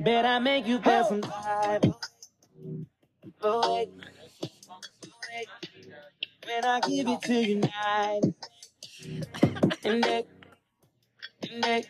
[0.00, 1.94] Bet I make you feel some vibe.
[3.40, 3.86] Boy,
[6.44, 8.20] when I give it to you night
[9.84, 10.24] and day,
[11.52, 11.84] and day.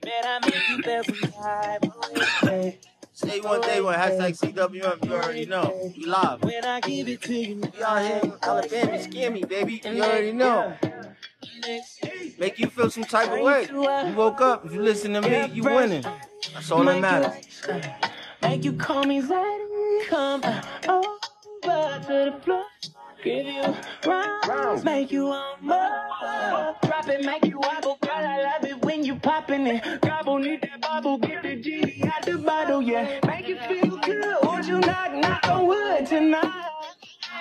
[0.00, 2.76] Bet I make you feel some vibe.
[3.12, 5.92] Say one day one hashtag CWM, you already know.
[5.96, 6.42] We live.
[6.42, 9.80] when I give it to you We out here in Alabama, scare me, baby.
[9.84, 10.74] You already know.
[12.38, 13.68] Make you feel some type of way.
[13.70, 16.02] You woke up, if you listen to me, you winning.
[16.54, 17.62] That's all that matters.
[18.42, 20.42] Make you call me Zaddy, come
[20.88, 22.64] over to the floor.
[23.22, 26.74] Give you rounds, make you want more.
[26.82, 28.12] Drop it, make you wobble, girl.
[28.14, 30.00] I love it when you popping it.
[30.00, 33.20] Gobble, need that bubble, get the genie out the bottle, yeah.
[33.26, 36.69] Make you feel good, won't you knock, knock on wood tonight?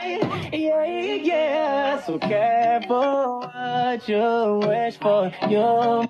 [0.01, 2.01] Yeah, yeah.
[2.01, 5.31] So careful what you wish for.
[5.49, 6.09] You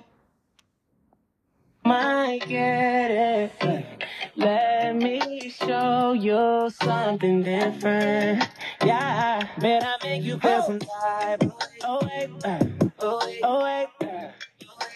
[1.84, 3.52] might get it.
[4.36, 8.48] Let me show you something different.
[8.84, 11.42] Yeah, bet I make you feel some type.
[11.82, 12.30] Oh wait,
[13.00, 13.88] oh wait, oh wait,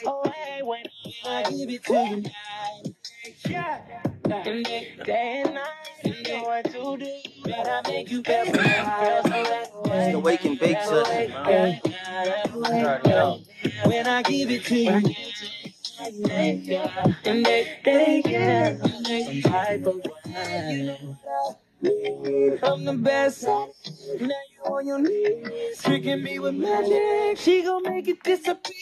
[0.07, 0.85] oh wait, when
[1.27, 2.93] I give it to you.
[3.51, 5.71] Yeah, and day, day and night,
[6.05, 7.13] you know what to do.
[7.45, 8.45] Bet I make you feel.
[8.47, 11.33] It's the wake and bake session.
[13.85, 15.15] When I give it to you.
[17.25, 20.99] And they, they get some type of way.
[22.63, 23.47] I'm the best.
[24.21, 27.39] Now you on your knees, tricking me with magic.
[27.39, 28.73] She gon' make it disappear.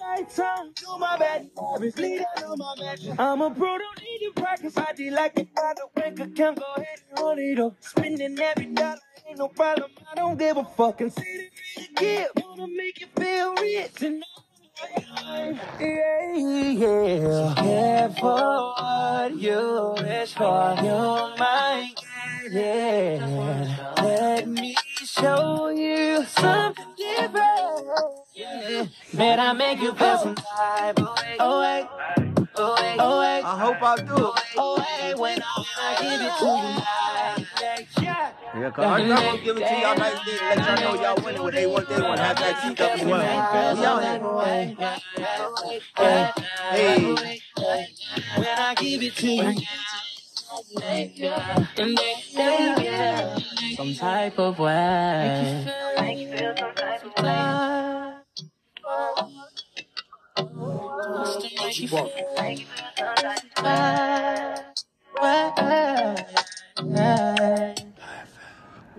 [0.00, 1.48] Right time, do my best.
[1.56, 3.14] Obviously, that on my mattress.
[3.18, 4.76] I'm a pro, don't need to practice.
[4.76, 6.58] I did like it by the bank account.
[6.58, 7.74] Go ahead and run it up.
[7.80, 9.90] Spending every dollar, ain't no problem.
[10.10, 11.00] I don't give a fuck.
[11.00, 12.28] And see the give.
[12.44, 14.24] Wanna make you feel rich and
[15.80, 17.54] yeah, yeah.
[17.56, 20.74] Careful what you wish for,
[29.16, 29.22] Yeah.
[29.22, 31.36] Bet I make you feel some type of way.
[31.40, 31.88] Oh, wait.
[32.58, 32.96] Oh, wait.
[32.98, 33.42] Oh, wait.
[33.44, 34.32] I hope I do.
[34.58, 35.18] Oh, wait.
[35.18, 38.04] When I give it to you.
[38.04, 38.30] Yeah.
[38.54, 41.02] Yeah, cause I'm not gonna give it to y'all nice day to let y'all know
[41.02, 43.04] y'all winning with A1 Day 1 hashtag CWM.
[43.04, 44.18] We out here.
[46.70, 47.16] Hey.
[48.36, 49.42] When I give it to you.
[51.78, 55.64] And they say some type of way.
[55.98, 57.85] Make you feel some type of way.
[61.26, 61.34] Way.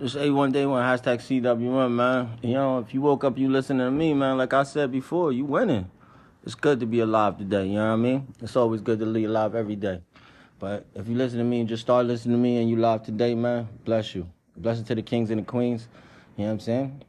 [0.00, 2.38] It's A1 Day 1 hashtag CW1, man.
[2.42, 5.32] You know, if you woke up, you listening to me, man, like I said before,
[5.32, 5.90] you winning.
[6.44, 8.34] It's good to be alive today, you know what I mean?
[8.42, 10.02] It's always good to be alive every day.
[10.58, 13.04] But if you listen to me and just start listening to me and you live
[13.04, 14.28] today, man, bless you.
[14.54, 15.88] Blessing to the kings and the queens.
[16.36, 17.02] You know what I'm saying?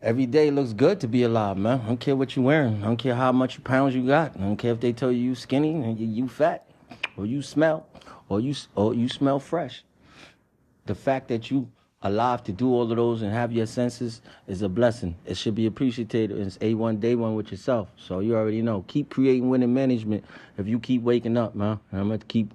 [0.00, 1.80] Every day looks good to be alive, man.
[1.80, 2.84] I don't care what you're wearing.
[2.84, 4.36] I don't care how much pounds you got.
[4.36, 6.70] I don't care if they tell you you skinny and you, fat,
[7.16, 7.84] or you smell,
[8.28, 9.82] or you or you smell fresh.
[10.86, 11.68] The fact that you
[12.02, 15.16] alive to do all of those and have your senses is a blessing.
[15.26, 16.30] It should be appreciated.
[16.30, 17.88] It's A1 day one with yourself.
[17.96, 18.84] So you already know.
[18.86, 20.24] Keep creating winning management
[20.58, 21.80] if you keep waking up, man.
[21.90, 22.54] And I'm going to keep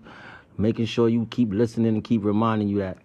[0.58, 3.00] making sure you keep listening and keep reminding you that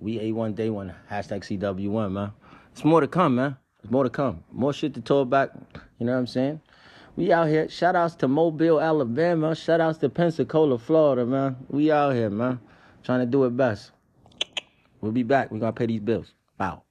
[0.00, 2.32] we A1 day one, hashtag CW1, man.
[2.72, 3.58] It's more to come, man.
[3.82, 4.42] There's more to come.
[4.52, 5.50] More shit to talk back.
[5.98, 6.60] You know what I'm saying?
[7.16, 7.68] We out here.
[7.68, 9.54] Shout outs to Mobile, Alabama.
[9.54, 11.56] Shout outs to Pensacola, Florida, man.
[11.68, 12.60] We out here, man.
[13.04, 13.92] Trying to do it best.
[15.00, 15.50] We'll be back.
[15.50, 16.32] We're gonna pay these bills.
[16.58, 16.82] Wow.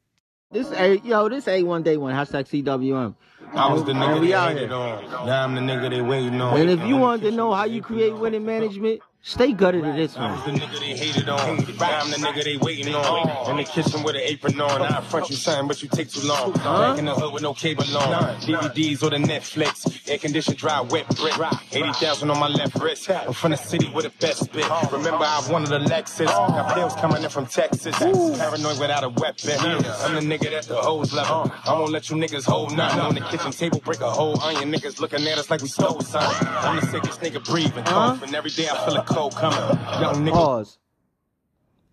[0.52, 3.16] This A yo, this A one day one, hashtag CWM.
[3.54, 4.74] I was the And nigga we they out hated here.
[4.78, 5.26] on.
[5.26, 6.60] Now I'm the nigga they waiting on.
[6.60, 10.16] And if you want to know how you create winning management, stay gutted to this
[10.16, 10.54] I was one.
[10.54, 11.40] the nigga they hated on.
[11.40, 13.50] I'm the nigga they waiting on.
[13.50, 14.82] In the kitchen with an apron on.
[14.84, 16.54] I front you something, but you take too long.
[16.54, 18.36] Back in the hood with no cable on.
[18.42, 20.08] DVDs or the Netflix.
[20.10, 21.34] Air conditioned dry, wet brick.
[21.72, 23.10] 80,000 on my left wrist.
[23.10, 24.66] I'm from the city with the best bit.
[24.92, 26.28] Remember, I've wanted a Lexus.
[26.28, 27.98] Got bills coming in from Texas.
[27.98, 29.52] Paranoid without a weapon.
[29.60, 31.52] I'm the nigga that the hoes love.
[31.66, 33.00] I won't let you niggas hold nothing.
[33.00, 34.40] On the kitchen table, break a hole.
[34.42, 36.48] Onion niggas looking at us like we stole something.
[36.48, 37.84] I'm the sickest nigga breathing.
[37.86, 39.60] Coughing every day, I feel a cold coming.
[40.02, 40.34] Young nigga.
[40.34, 40.78] Pause.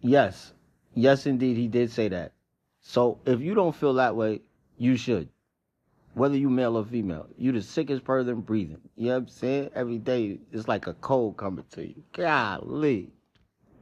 [0.01, 0.53] Yes.
[0.95, 2.33] Yes, indeed, he did say that.
[2.81, 4.43] So if you don't feel that way,
[4.77, 5.29] you should.
[6.15, 8.81] Whether you male or female, you the sickest person breathing.
[8.97, 9.71] You know what I'm saying?
[9.75, 12.03] Every day it's like a cold coming to you.
[12.13, 13.11] Golly.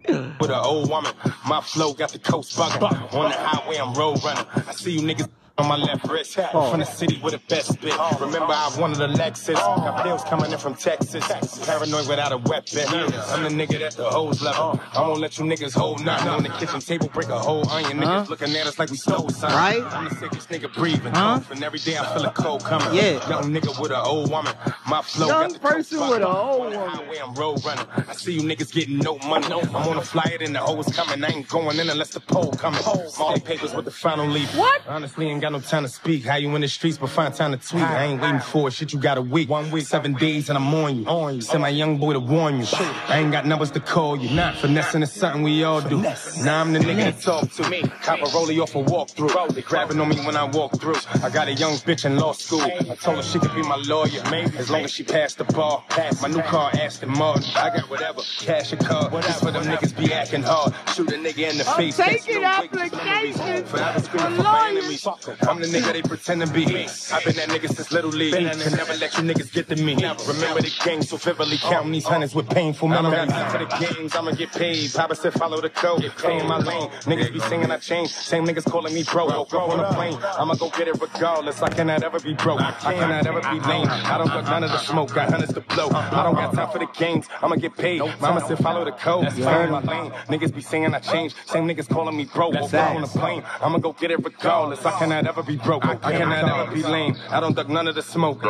[0.06, 1.12] with an old woman.
[1.48, 2.82] My flow got the coast bugging.
[3.14, 4.46] On the highway, I'm road running.
[4.54, 5.28] I see you niggas
[5.58, 6.38] on my left wrist.
[6.38, 6.70] I'm oh.
[6.70, 7.94] from the city with the best bit.
[8.20, 9.56] Remember, I wanted a Lexus.
[9.56, 9.76] Oh.
[9.76, 11.26] Got bills coming in from Texas.
[11.66, 12.80] Paranoid without a weapon.
[12.88, 14.54] I'm the nigga that the hoes love.
[14.58, 14.98] Oh.
[14.98, 17.08] I won't let you niggas hold nothing on the kitchen table.
[17.08, 17.98] Break a whole onion.
[17.98, 19.56] Niggas looking at us like we stole something.
[19.56, 19.82] Right?
[19.82, 21.12] I'm the sickest nigga breathing.
[21.12, 21.40] Huh?
[21.50, 22.94] And every day I feel a cold coming.
[22.94, 23.28] Yeah.
[23.28, 24.54] Young nigga with an old woman.
[24.88, 26.88] My flow Young got the coke person with a old woman.
[26.88, 27.86] highway, I'm road running.
[28.08, 29.46] I see you niggas getting no money.
[29.46, 31.22] I'm on a flyer and the hoes coming.
[31.22, 32.80] I ain't going in unless the pole coming.
[32.84, 34.56] All the papers with the final leaf.
[34.56, 34.82] What?
[34.88, 36.24] Honestly, ain't got no time to speak.
[36.24, 37.82] How you in the streets, but find time to tweet.
[37.82, 38.72] I ain't waiting for it.
[38.74, 39.48] Shit, you got a week.
[39.48, 41.06] One week, seven days, and I'm on you.
[41.06, 41.40] On you.
[41.40, 42.66] Send my young boy to warn you.
[43.08, 44.30] I ain't got numbers to call you.
[44.30, 45.98] Not finessing is something we all do.
[46.42, 47.68] Now I'm the nigga to talk to.
[47.70, 49.54] Me, cop a rollie off a walkthrough.
[49.54, 50.96] They grabbing on me when I walk through.
[51.22, 52.62] I got a young bitch in law school.
[52.62, 54.22] I told her she could be my lawyer,
[54.58, 55.84] as long as she passed the bar.
[56.22, 57.44] My new car, Aston Martin.
[57.56, 59.08] I got whatever, cash or car.
[59.10, 60.72] This for them niggas be acting hard.
[60.94, 61.96] Shoot a nigga in the face.
[61.96, 63.64] That's taking no wait, 'cause I'm the reason.
[63.66, 65.06] Forever screaming for my enemies.
[65.48, 66.64] I'm the nigga they pretend to be.
[67.12, 68.34] I've been that nigga since little league.
[68.34, 68.46] Can
[68.76, 69.94] never let you niggas get to me.
[69.94, 71.58] Remember the game so vividly.
[71.64, 72.10] Oh, Counting these oh.
[72.10, 73.32] hundreds with painful memories.
[73.52, 74.92] For the games, I'ma get paid.
[74.92, 76.10] Papa said follow the code.
[76.18, 76.88] Stay in my lane.
[77.04, 78.12] Niggas be singing I changed.
[78.12, 79.26] Same niggas calling me bro.
[79.26, 80.18] Woke up on a plane.
[80.38, 81.62] I'ma go get it regardless.
[81.62, 82.60] I cannot ever be broke.
[82.60, 83.88] I cannot ever be lame.
[83.88, 85.14] I don't got none of the smoke.
[85.14, 85.88] Got hundreds to blow.
[85.90, 87.26] I don't got time for the games.
[87.42, 88.00] I'ma get paid.
[88.20, 89.30] Mama said follow the code.
[89.32, 90.10] Stay in my lane.
[90.28, 91.36] Niggas be singing I changed.
[91.46, 92.48] Same niggas calling me bro.
[92.50, 93.42] Woke up on a plane.
[93.60, 94.84] I'ma go get it regardless.
[94.84, 95.84] I cannot ever be broke.
[95.84, 97.16] I cannot ever be lame.
[97.28, 98.42] I don't duck none of the smoke.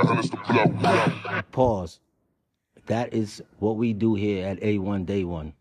[1.53, 2.01] Pause.
[2.87, 5.53] That is what we do here at A1 Day One.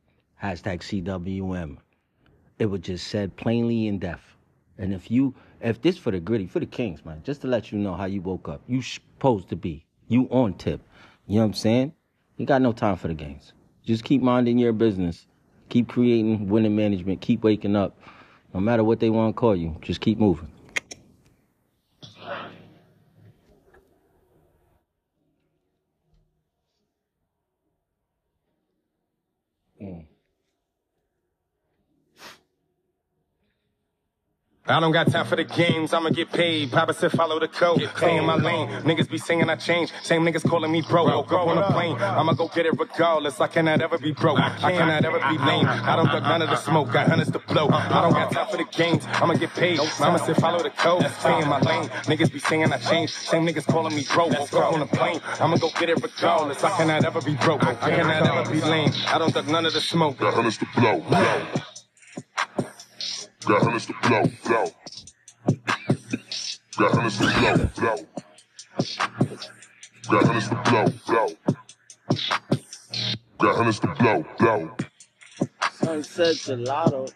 [0.41, 1.77] Hashtag CWM.
[2.57, 4.35] It was just said plainly in deaf.
[4.77, 7.71] And if you, if this for the gritty, for the kings, man, just to let
[7.71, 10.81] you know how you woke up, you supposed to be, you on tip.
[11.27, 11.93] You know what I'm saying?
[12.37, 13.53] You got no time for the games.
[13.85, 15.27] Just keep minding your business.
[15.67, 17.21] Keep creating winning management.
[17.21, 17.97] Keep waking up.
[18.53, 20.51] No matter what they want to call you, just keep moving.
[34.69, 36.71] I don't got time for the games, I'ma get paid.
[36.71, 38.67] Papa said follow the code, stay in my lane.
[38.83, 41.05] Niggas be singing I changed, same niggas calling me bro.
[41.05, 43.41] Woke up on a plane, I'ma go get it regardless.
[43.41, 45.65] I cannot ever be broke, I cannot ever be lame.
[45.65, 47.67] I don't duck none of the smoke, got hundreds to blow.
[47.67, 49.79] I don't got time for the games, I'ma get paid.
[49.99, 51.89] Mama said follow the code, stay in my lane.
[52.05, 54.27] Niggas be singing I changed, same niggas calling me bro.
[54.27, 56.63] Woke up on a plane, I'ma go get it regardless.
[56.63, 58.91] I cannot ever be broke, I cannot ever be lame.
[59.07, 60.19] I don't duck none of the smoke.
[60.19, 61.45] Got hundreds to blow, blow.
[63.45, 64.65] Got hundreds to blow, blow.
[66.77, 68.07] Got hundreds to blow, blow.
[70.09, 71.27] Got hundreds to blow, blow.
[73.39, 74.71] Got hundreds to blow, blow.
[75.71, 77.11] Sunset gelato.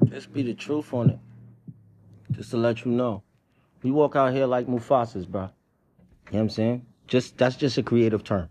[0.00, 1.18] This be the truth on it.
[2.32, 3.22] Just to let you know.
[3.82, 5.42] We walk out here like Mufasas, bro.
[5.42, 5.50] You know
[6.30, 6.86] what I'm saying?
[7.06, 8.48] Just that's just a creative term.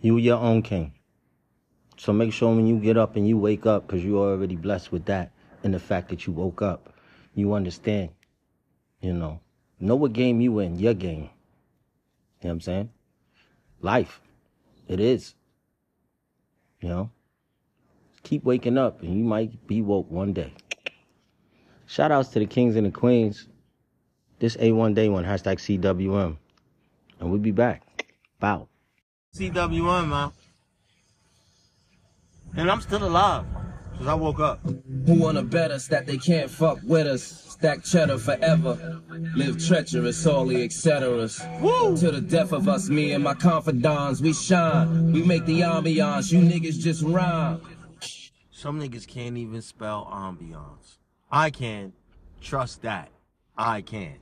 [0.00, 0.95] You your own king.
[1.96, 4.92] So make sure when you get up and you wake up, because you're already blessed
[4.92, 5.32] with that
[5.62, 6.92] and the fact that you woke up,
[7.34, 8.10] you understand.
[9.00, 9.40] You know.
[9.78, 11.30] Know what game you in, your game.
[12.40, 12.90] You know what I'm saying?
[13.80, 14.20] Life.
[14.88, 15.34] It is.
[16.80, 17.10] You know?
[18.22, 20.52] Keep waking up and you might be woke one day.
[21.86, 23.48] Shout outs to the kings and the queens.
[24.38, 26.36] This A1 Day One, hashtag CWM.
[27.20, 27.82] And we'll be back.
[28.38, 28.68] Bow.
[29.34, 30.32] CWM, man.
[32.54, 33.44] And I'm still alive.
[33.92, 34.60] Because I woke up.
[35.06, 37.22] Who wanna bet us that they can't fuck with us?
[37.22, 39.00] Stack cheddar forever.
[39.34, 41.40] Live treacherous, all the etceteras.
[41.60, 41.96] Woo!
[41.96, 45.12] To the death of us, me and my confidants, we shine.
[45.12, 47.62] We make the ambiance, you niggas just rhyme.
[48.50, 50.98] Some niggas can't even spell ambiance.
[51.30, 51.94] I can.
[52.42, 53.08] Trust that.
[53.56, 54.16] I can.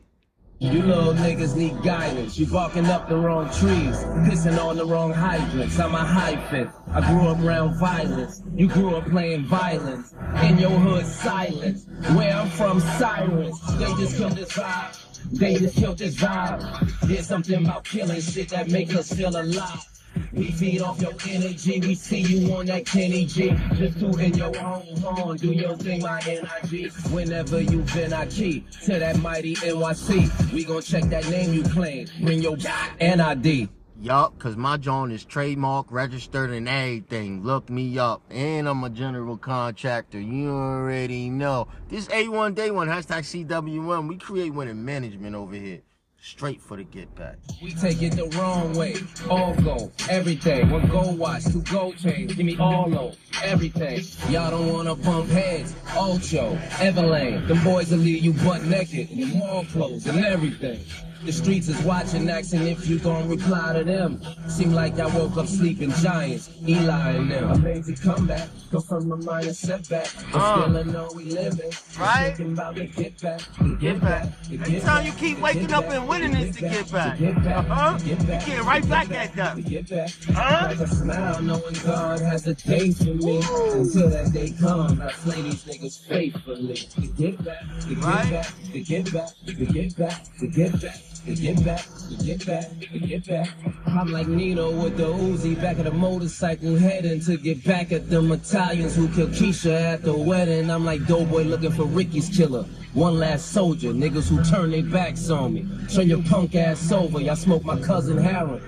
[0.60, 2.38] You little niggas need guidance.
[2.38, 5.78] You barking up the wrong trees, pissing on the wrong hydrants.
[5.80, 6.70] I'm a hyphen.
[6.92, 8.40] I grew up around violence.
[8.54, 10.14] You grew up playing violence.
[10.42, 11.86] In your hood, silence.
[12.14, 13.60] Where I'm from, sirens.
[13.78, 15.30] They just killed this vibe.
[15.32, 17.00] They just killed this vibe.
[17.00, 19.93] There's something about killing shit that make us feel alive.
[20.32, 23.56] We feed off your energy, we see you on that Kenny G.
[23.74, 26.92] Just tooting your own horn, do your thing, my NIG.
[27.10, 30.52] Whenever you've been, I key to that mighty NYC.
[30.52, 32.56] We gon' check that name you claim, bring your
[33.00, 33.68] NID.
[34.00, 37.42] Yup, cause my joint is trademark, registered and everything.
[37.42, 38.22] Look me up.
[38.28, 40.20] And I'm a general contractor.
[40.20, 41.68] You already know.
[41.88, 44.08] This A1 Day One, hashtag CWM.
[44.08, 45.80] We create winning management over here.
[46.24, 47.36] Straight for the get back.
[47.62, 48.96] We take it the wrong way.
[49.28, 50.70] All go, everything.
[50.70, 52.34] One gold watch, two gold chains.
[52.34, 53.12] Give me all low,
[53.42, 54.00] everything.
[54.30, 55.74] Y'all don't wanna pump heads.
[55.94, 57.46] Ocho, Everlane.
[57.46, 59.10] Them boys will leave you butt naked.
[59.10, 60.80] In mall clothes and everything.
[61.24, 64.20] The streets is watching, asking if you gon' reply to them.
[64.46, 67.50] Seem like I woke up sleeping giants, Eli and them.
[67.50, 70.08] I made the comeback, go from mind and setback.
[70.32, 70.62] But Uh.
[70.64, 71.70] still I know we living.
[71.98, 72.34] Right.
[72.36, 75.72] Thinking about the get back, the get back, the get Anytime back, you keep waking
[75.72, 77.18] up and winning the is to get back.
[77.18, 77.98] the Get back, Uh-huh.
[77.98, 79.62] get You get right back at them.
[79.62, 80.10] the Get back.
[80.34, 80.66] Huh?
[80.68, 83.38] Like a smile knowing God has a day for me.
[83.72, 86.74] Until that day comes, I slay these niggas faithfully.
[86.98, 91.00] The get back, the get back, the get back, the get back, the get back.
[91.26, 91.86] Get back,
[92.22, 92.66] get back,
[93.06, 93.48] get back.
[93.86, 98.10] I'm like Nino with the Uzi back at the motorcycle heading to get back at
[98.10, 100.70] them Italians who killed Keisha at the wedding.
[100.70, 102.64] I'm like Doughboy looking for Ricky's killer.
[102.92, 105.66] One last soldier, niggas who turn their backs on me.
[105.88, 108.60] Turn your punk ass over, y'all smoke my cousin Harold.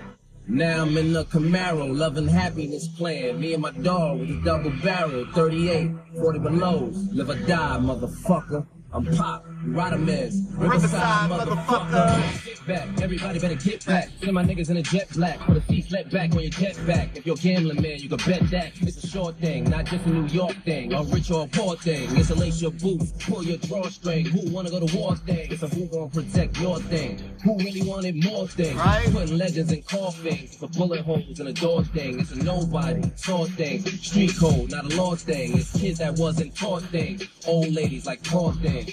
[0.48, 3.38] Now I'm in the Camaro, loving happiness plan.
[3.38, 6.90] Me and my dog with a double barrel, 38, 40 below.
[7.12, 8.66] Live or die, motherfucker.
[8.96, 12.46] I'm Pop, Rodamez, Riverside, motherfucker.
[12.46, 14.08] Get back, everybody better get back.
[14.20, 15.38] Send my niggas in a jet black.
[15.40, 17.14] Put a seat flat back on your jet back.
[17.14, 18.72] If you're gambling man, you can bet that.
[18.80, 20.94] It's a short thing, not just a New York thing.
[20.94, 22.08] A rich or a poor thing.
[22.16, 24.24] It's a lace your boots, pull your drawstring.
[24.24, 25.52] Who wanna go to war thing?
[25.52, 27.20] It's a who gonna protect your thing.
[27.44, 28.76] Who really wanted more things?
[28.76, 29.12] Right.
[29.12, 30.62] Putting legends in coffins.
[30.62, 32.20] A bullet holes in a door thing.
[32.20, 33.84] It's a nobody, saw thing.
[33.84, 35.58] Street code, not a law thing.
[35.58, 37.28] It's kids that wasn't taught things.
[37.46, 38.85] Old ladies like poor things.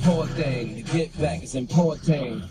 [0.00, 2.44] Poor thing, the get back is important.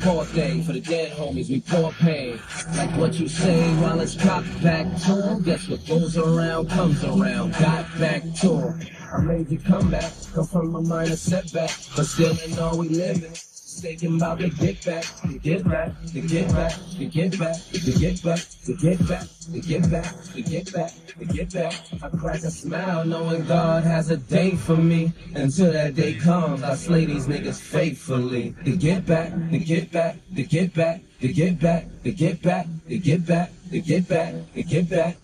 [0.00, 2.38] Poor thing for the dead homies, we pour pain.
[2.76, 5.40] Like what you say while it's cocked back to.
[5.44, 7.52] Guess what goes around comes around.
[7.52, 8.74] Got back to.
[9.12, 12.90] I made you come back, come from a minor setback, but still I know we
[12.90, 13.32] living.
[13.80, 17.92] Thinking about the get back, the get back, the get back, the get back, the
[17.92, 21.74] get back, the get back, the get back, the get back, the get back.
[22.02, 25.12] I crack a smile knowing God has a day for me.
[25.36, 28.56] Until that day comes, I slay these niggas faithfully.
[28.64, 32.66] The get back, the get back, the get back, the get back, the get back,
[32.86, 35.16] the get back, the get back, the get back.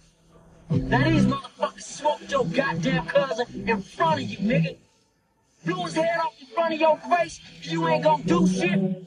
[0.70, 4.76] Now these motherfuckers smoked your goddamn cousin in front of you, nigga.
[5.64, 7.40] His head off in front of your face.
[7.62, 9.04] You ain't gonna do shit.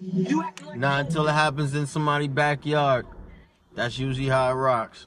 [0.00, 3.06] You act like Not until it happens in somebody's backyard.
[3.74, 5.06] That's usually how it rocks.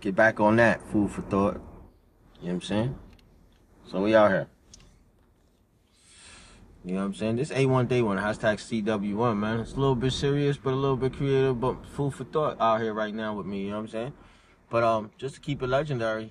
[0.00, 1.54] Get back on that, food for thought.
[1.54, 1.62] You know
[2.40, 2.98] what I'm saying?
[3.90, 4.48] So we out here.
[6.84, 7.36] You know what I'm saying?
[7.36, 9.58] This A1 Day One, hashtag CW1, man.
[9.58, 12.80] It's a little bit serious, but a little bit creative, but food for thought out
[12.80, 14.12] here right now with me, you know what I'm saying?
[14.70, 16.30] But um, just to keep it legendary.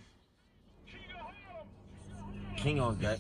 [2.58, 3.20] King on deck.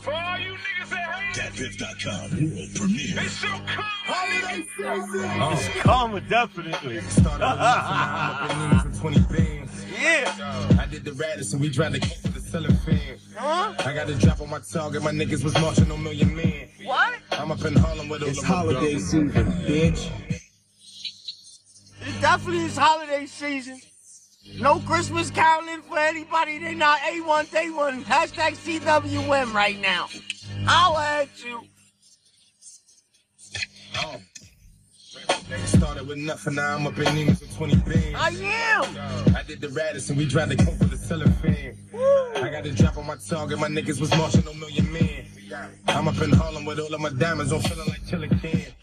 [0.00, 3.18] For all you niggas that hate it, DatPiff.com world premiere.
[3.18, 5.52] it's so cold.
[5.54, 7.00] It's karma, definitely.
[7.00, 9.84] Started with nothing, now I'm up in for 20 bands.
[9.98, 10.76] Yeah.
[10.78, 13.18] I did the Radisson, we tried to keep the selling fan.
[13.34, 13.72] Huh?
[13.78, 16.68] I got a drop on my target, my niggas was marching on Million Man.
[16.84, 17.14] What?
[17.32, 20.10] I'm up in Harlem with all It's holiday season, bitch.
[22.06, 23.80] It definitely is holiday season.
[24.52, 26.58] No Christmas caroling for anybody.
[26.58, 28.04] They not A1 Day One.
[28.04, 30.08] Hashtag CWM right now.
[30.66, 31.62] Holla at you.
[33.96, 34.20] Oh.
[35.66, 38.14] Started with nothing, now I'm up in Neiman's with 20 bands.
[38.16, 39.34] I am.
[39.36, 41.76] I did the Radisson, we tried to cope with the cellophane.
[41.90, 42.44] fan.
[42.44, 45.26] I got a drop on my target, my niggas was marching on Million Man.
[45.88, 48.74] I'm up in Harlem with all of my diamonds I'm feeling like Chilla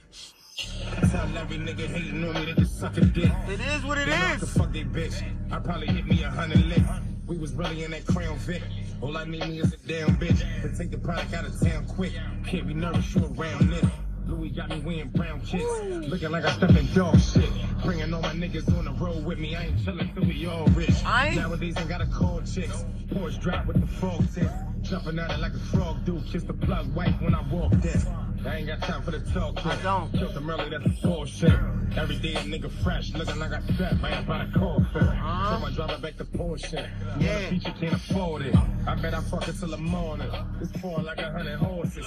[1.14, 3.32] Every nigga hating on me they just suck a dick.
[3.50, 4.54] It is what it They is.
[4.58, 5.22] fuck they bitch.
[5.52, 6.88] I probably hit me a hundred licks.
[7.28, 8.62] We was really in that Crown Vic.
[9.02, 11.86] All I need me is a damn bitch to take the product out of town
[11.88, 12.14] quick.
[12.46, 13.86] Can't be nervous, you around this.
[14.28, 15.64] Louis got me wearing brown kicks.
[16.08, 17.50] Looking like I step in dog shit.
[17.84, 19.56] Bringing all my niggas on the road with me.
[19.56, 21.04] I ain't chillin' till we all rich.
[21.06, 22.86] I Nowadays I gotta call chicks.
[23.08, 24.50] Porsche drop with the frog tip.
[24.82, 26.22] Jumping out it like a frog do.
[26.32, 28.06] Kiss the plug wife when I walk this.
[28.46, 29.66] I ain't got time for the talk.
[29.66, 30.12] I don't.
[30.14, 31.54] Killed them early, that's bullshit.
[31.96, 35.08] Every day a nigga fresh, looking like I step right up out of coffin.
[35.08, 35.60] Uh-huh.
[35.60, 36.74] So I drive it back to Porsche.
[36.74, 36.90] Yeah.
[37.20, 37.50] Yeah.
[37.50, 38.56] Feature can't afford it.
[38.88, 40.30] I bet I fuck it till the morning.
[40.62, 42.06] It's pouring like a hundred horses.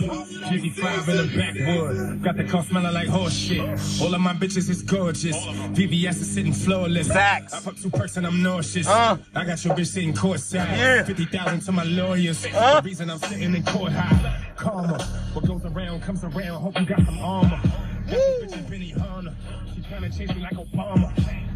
[0.49, 2.23] Jiggy five in the backwood.
[2.23, 3.61] Got the car smelling like horse shit.
[4.01, 5.37] All of my bitches is gorgeous.
[5.37, 7.09] VVS is sitting flawless.
[7.09, 7.53] Facts.
[7.53, 8.89] I fuck two person, I'm nauseous.
[8.89, 9.19] Uh.
[9.35, 10.67] I got your bitch sitting courtside.
[10.77, 11.05] Yeah.
[11.05, 12.45] 50,000 to my lawyers.
[12.47, 12.81] Uh.
[12.81, 14.44] The reason I'm sitting in court high.
[14.57, 15.03] Karma.
[15.33, 16.61] What goes around comes around.
[16.61, 17.61] Hope you got some armor.
[18.07, 19.35] This bitch is Benihana.
[19.75, 21.13] She tryna chase me like Obama.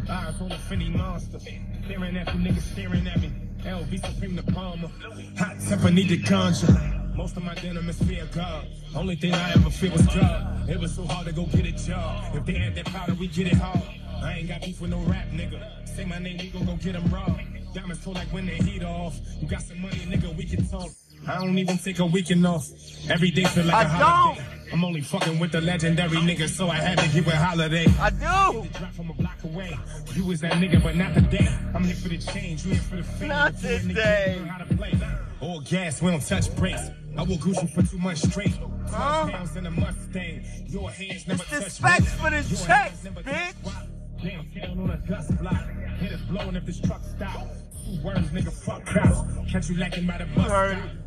[0.09, 1.39] Eyes on a Fendi monster.
[1.39, 3.31] Staring at you niggas staring at me.
[3.59, 4.89] LV Supreme the Palmer.
[5.37, 6.71] Hot temper need to conjure.
[7.15, 8.65] Most of my denim is fear God.
[8.95, 10.69] Only thing I ever fear was God.
[10.69, 12.35] It was so hard to go get a job.
[12.35, 13.83] If they had that powder, we get it hard.
[14.23, 15.87] I ain't got beef with no rap, nigga.
[15.87, 17.27] Say my name, we gon' go get them raw.
[17.73, 19.19] Diamonds feel like when they heat off.
[19.41, 20.89] You got some money, nigga, we can talk.
[21.27, 22.67] I don't even take a weekend off.
[23.09, 24.45] Every day feel like I a holiday.
[24.71, 27.85] I'm only fucking with the legendary nigga, so I had to give a holiday.
[27.99, 28.67] I do.
[28.77, 29.77] Drop from a block away.
[30.13, 31.47] You was that nigga, but not today.
[31.73, 33.29] I'm here for the change, you here for the fame.
[33.29, 34.41] Not If you a nigga, today.
[34.47, 34.93] how to play.
[35.41, 36.81] All gas, we don't touch brakes.
[37.17, 38.53] I will Gucci for two months straight.
[38.89, 39.29] Huh?
[39.31, 40.43] pounds in a Mustang.
[40.67, 44.53] Your hands never It's touch specs for the checks, hands never touch bitch.
[44.53, 45.65] Downtown on a dust block.
[45.99, 47.47] Hit it blowing if this truck stop.
[47.85, 49.51] Two words, nigga, fuck cops.
[49.51, 50.49] Catch you lacking by the bus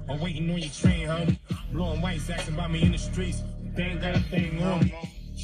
[0.08, 0.20] Heard stop.
[0.20, 1.38] Or waiting on your train, homie.
[1.72, 3.42] Blowing whites, asking about me in the streets.
[3.74, 4.94] They ain't got a thing on me.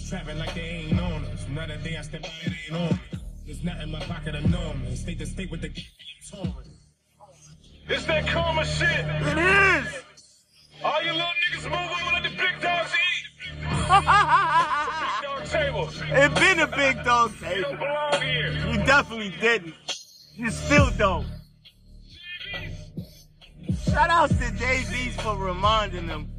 [0.08, 1.46] Trapping like they ain't on us.
[1.46, 3.00] Another day I step out, it ain't on me.
[3.46, 5.00] There's nothing in my pocket enormous.
[5.00, 5.70] State to state with the
[6.30, 6.52] torn.
[7.88, 8.86] It's that karma shit.
[8.90, 10.02] It is.
[10.84, 13.48] All you little niggas move over let the big dogs eat.
[13.48, 13.78] Big
[15.22, 15.88] dog table.
[16.02, 17.62] It been a big dog You table.
[17.70, 18.52] don't belong here.
[18.52, 19.74] You definitely didn't.
[20.36, 21.26] You still don't.
[23.98, 26.30] Shout outs to Davies for reminding them.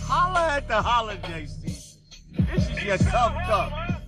[0.00, 2.00] Holla at the holiday season.
[2.52, 4.02] This is your cup cup.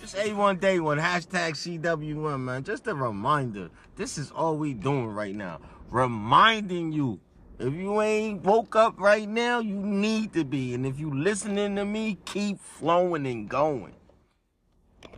[0.00, 2.62] It's A1 Day 1, hashtag CW1, man.
[2.62, 3.70] Just a reminder.
[3.96, 5.58] This is all we doing right now.
[5.90, 7.18] Reminding you.
[7.58, 10.74] If you ain't woke up right now, you need to be.
[10.74, 13.96] And if you listening to me, keep flowing and going.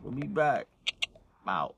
[0.02, 0.68] We'll be back.
[1.46, 1.74] Out.